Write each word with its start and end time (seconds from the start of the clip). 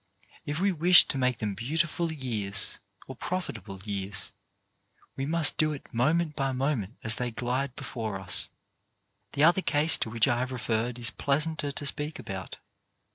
If 0.47 0.59
we 0.59 0.71
wish 0.71 1.07
to 1.09 1.17
make 1.19 1.37
them 1.37 1.53
beautiful 1.53 2.11
years 2.11 2.79
or 3.05 3.15
profit 3.15 3.57
able 3.57 3.77
years, 3.83 4.33
we 5.15 5.27
must 5.27 5.57
do 5.59 5.73
it 5.73 5.93
moment 5.93 6.35
by 6.35 6.53
moment 6.53 6.97
as 7.03 7.17
they 7.17 7.29
glide 7.29 7.75
before 7.75 8.19
us. 8.19 8.49
The 9.33 9.43
other 9.43 9.61
case 9.61 9.99
to 9.99 10.09
which 10.09 10.27
I 10.27 10.39
have 10.39 10.51
referred 10.51 10.97
is 10.97 11.11
pleasanter 11.11 11.71
to 11.73 11.85
speak 11.85 12.17
about. 12.17 12.57